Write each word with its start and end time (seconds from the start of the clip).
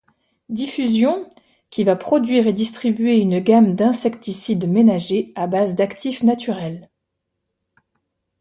Diffusion, 0.49 1.29
qui 1.69 1.83
va 1.83 1.95
produire 1.95 2.47
et 2.47 2.53
distribuer 2.53 3.17
une 3.19 3.39
gamme 3.39 3.73
d'insecticides 3.73 4.67
ménagers 4.67 5.31
à 5.35 5.45
base 5.45 5.75
d'actifs 5.75 6.23
naturels. 6.23 6.89